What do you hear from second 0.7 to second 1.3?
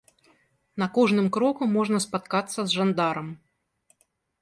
На кожным